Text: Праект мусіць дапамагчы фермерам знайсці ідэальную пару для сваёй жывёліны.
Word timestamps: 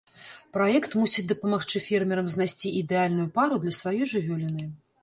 Праект 0.55 0.95
мусіць 1.01 1.25
дапамагчы 1.33 1.83
фермерам 1.89 2.33
знайсці 2.35 2.75
ідэальную 2.83 3.31
пару 3.39 3.63
для 3.69 3.79
сваёй 3.83 4.05
жывёліны. 4.17 4.63